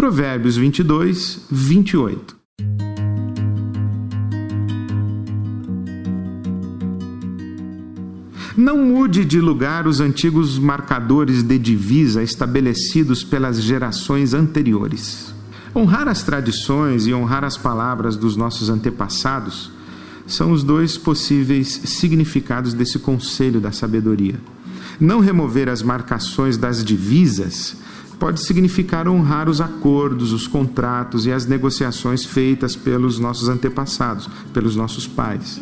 Provérbios 0.00 0.56
22, 0.56 1.42
28. 1.50 2.34
Não 8.56 8.78
mude 8.78 9.26
de 9.26 9.38
lugar 9.42 9.86
os 9.86 10.00
antigos 10.00 10.58
marcadores 10.58 11.42
de 11.42 11.58
divisa 11.58 12.22
estabelecidos 12.22 13.22
pelas 13.22 13.60
gerações 13.60 14.32
anteriores. 14.32 15.34
Honrar 15.76 16.08
as 16.08 16.22
tradições 16.22 17.06
e 17.06 17.12
honrar 17.12 17.44
as 17.44 17.58
palavras 17.58 18.16
dos 18.16 18.36
nossos 18.36 18.70
antepassados 18.70 19.70
são 20.26 20.50
os 20.50 20.62
dois 20.62 20.96
possíveis 20.96 21.68
significados 21.84 22.72
desse 22.72 22.98
conselho 22.98 23.60
da 23.60 23.70
sabedoria. 23.70 24.40
Não 24.98 25.20
remover 25.20 25.68
as 25.68 25.82
marcações 25.82 26.56
das 26.56 26.82
divisas 26.82 27.76
pode 28.20 28.40
significar 28.40 29.08
honrar 29.08 29.48
os 29.48 29.62
acordos, 29.62 30.32
os 30.32 30.46
contratos 30.46 31.24
e 31.24 31.32
as 31.32 31.46
negociações 31.46 32.22
feitas 32.22 32.76
pelos 32.76 33.18
nossos 33.18 33.48
antepassados, 33.48 34.28
pelos 34.52 34.76
nossos 34.76 35.06
pais. 35.06 35.58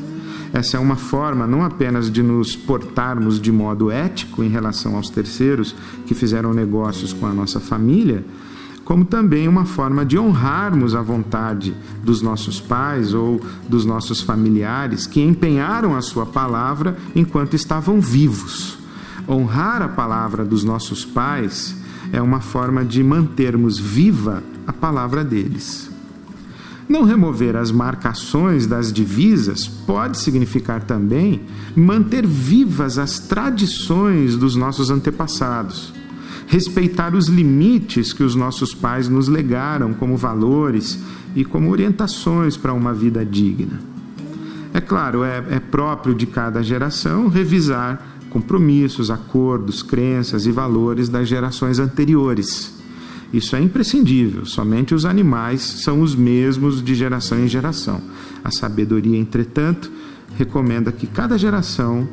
Essa 0.53 0.77
é 0.77 0.80
uma 0.80 0.97
forma 0.97 1.47
não 1.47 1.63
apenas 1.63 2.11
de 2.11 2.21
nos 2.21 2.57
portarmos 2.57 3.41
de 3.41 3.52
modo 3.52 3.93
ético 3.93 4.43
em 4.43 4.49
relação 4.49 4.97
aos 4.97 5.09
terceiros 5.09 5.75
que 6.05 6.15
fizeram 6.15 6.52
negócios 6.52 7.13
com 7.13 7.27
a 7.27 7.33
nossa 7.33 7.61
família, 7.61 8.25
como 8.85 9.05
também 9.05 9.47
uma 9.47 9.65
forma 9.65 10.05
de 10.05 10.19
honrarmos 10.19 10.97
a 10.97 11.02
vontade 11.02 11.77
dos 12.02 12.23
nossos 12.23 12.61
pais 12.61 13.15
ou 13.15 13.41
dos 13.69 13.85
nossos 13.85 14.21
familiares 14.21 15.07
que 15.07 15.21
empenharam 15.21 15.95
a 15.95 16.01
sua 16.01 16.27
palavra 16.27 16.97
enquanto 17.15 17.55
estavam 17.55 18.01
vivos. 18.01 18.79
Honrar 19.29 19.83
a 19.83 19.88
palavra 19.88 20.45
dos 20.45 20.65
nossos 20.65 21.05
pais 21.05 21.77
é 22.12 22.21
uma 22.21 22.41
forma 22.41 22.85
de 22.85 23.03
mantermos 23.03 23.79
viva 23.79 24.43
a 24.66 24.73
palavra 24.73 25.25
deles. 25.25 25.91
Não 26.89 27.05
remover 27.05 27.55
as 27.55 27.71
marcações 27.71 28.66
das 28.66 28.91
divisas 28.91 29.69
pode 29.69 30.19
significar 30.19 30.82
também 30.82 31.43
manter 31.77 32.27
vivas 32.27 32.99
as 32.99 33.19
tradições 33.19 34.37
dos 34.37 34.57
nossos 34.57 34.91
antepassados, 34.91 35.93
respeitar 36.47 37.15
os 37.15 37.29
limites 37.29 38.15
que 38.15 38.23
os 38.23 38.35
nossos 38.35 38.75
pais 38.75 39.07
nos 39.07 39.29
legaram 39.29 39.93
como 39.93 40.16
valores 40.16 40.99
e 41.37 41.45
como 41.45 41.71
orientações 41.71 42.57
para 42.57 42.73
uma 42.73 42.95
vida 42.95 43.25
digna. 43.25 43.80
É 44.73 44.80
claro, 44.80 45.25
é, 45.25 45.45
é 45.51 45.60
próprio 45.60 46.15
de 46.15 46.27
cada 46.27 46.63
geração 46.63 47.29
revisar 47.29 48.18
compromissos, 48.30 49.10
acordos, 49.10 49.82
crenças 49.82 50.46
e 50.46 50.52
valores 50.52 51.09
das 51.09 51.29
gerações 51.29 51.79
anteriores 51.79 52.79
isso 53.32 53.54
é 53.54 53.60
imprescindível, 53.60 54.46
somente 54.46 54.95
os 54.95 55.04
animais 55.04 55.60
são 55.60 56.01
os 56.01 56.15
mesmos 56.15 56.82
de 56.82 56.95
geração 56.95 57.38
em 57.38 57.46
geração. 57.46 58.01
A 58.43 58.51
sabedoria, 58.51 59.18
entretanto, 59.18 59.90
recomenda 60.37 60.90
que 60.90 61.07
cada 61.07 61.37
geração 61.37 62.09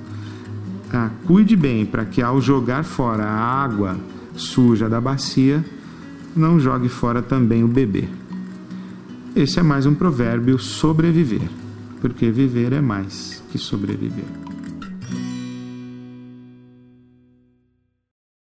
ah, 0.92 1.10
cuide 1.26 1.56
bem 1.56 1.86
para 1.86 2.04
que, 2.04 2.22
ao 2.22 2.42
jogar 2.42 2.84
fora 2.84 3.24
a 3.24 3.64
água 3.64 3.98
suja 4.36 4.90
da 4.90 5.00
bacia, 5.00 5.64
não 6.36 6.60
jogue 6.60 6.90
fora 6.90 7.22
também 7.22 7.64
o 7.64 7.68
bebê. 7.68 8.10
Esse 9.34 9.60
é 9.60 9.64
mais 9.64 9.86
um 9.86 9.94
provérbio 9.94 10.60
sobreviver, 10.60 11.50
porque 12.02 12.30
viver 12.30 12.74
é 12.74 12.82
mais 12.82 13.42
que 13.50 13.58
sobreviver. 13.58 14.26